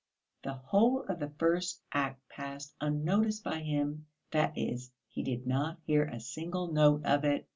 The 0.41 0.53
whole 0.55 1.03
of 1.03 1.19
the 1.19 1.29
first 1.37 1.79
act 1.91 2.27
passed 2.27 2.73
unnoticed 2.81 3.43
by 3.43 3.59
him, 3.59 4.07
that 4.31 4.57
is, 4.57 4.89
he 5.09 5.21
did 5.21 5.45
not 5.45 5.77
hear 5.85 6.05
a 6.05 6.19
single 6.19 6.71
note 6.73 7.05
of 7.05 7.23
it. 7.23 7.47